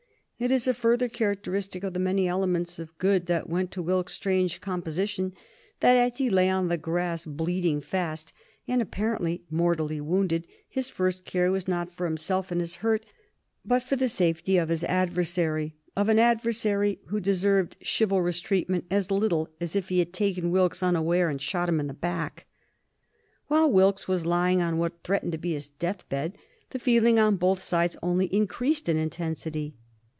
[0.43, 4.15] It is a further characteristic of the many elements of good that went to Wilkes's
[4.15, 5.35] strange composition
[5.81, 8.33] that, as he lay on the grass bleeding fast
[8.67, 13.05] and apparently mortally wounded, his first care was not for himself and his hurt,
[13.63, 19.11] but for the safety of his adversary, of an adversary who deserved chivalrous treatment as
[19.11, 22.47] little as if he had taken Wilkes unawares and shot him in the back.
[23.45, 26.35] While Wilkes was lying on what threatened to be his death bed
[26.71, 29.75] the feeling on both sides only increased in intensity.